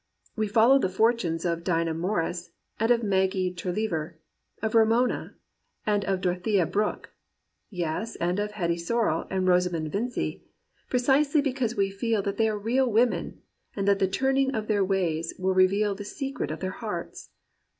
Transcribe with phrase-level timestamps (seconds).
[0.35, 4.17] We follow the fortunes of Dinah Morris and of Maggie Tulliver,
[4.59, 5.35] of Romola,
[5.85, 7.11] and of Dorothea Brooke—
[7.69, 10.43] yes, and of Hetty Sorrel and Rosamund Vincy—
[10.89, 13.43] precisely because we feel that they are real women
[13.75, 17.29] and that the turning of their ways will re veal the secret of their hearts.